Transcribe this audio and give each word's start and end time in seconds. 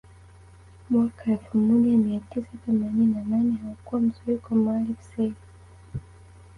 Mwaka 0.89 1.31
elfu 1.31 1.57
moja 1.57 1.97
mia 1.97 2.19
tisa 2.19 2.49
themanini 2.65 3.13
na 3.13 3.23
nane 3.23 3.57
haukuwa 3.63 4.01
mzuri 4.01 4.37
kwa 4.37 4.57
Maalim 4.57 4.95
Seif 5.15 5.35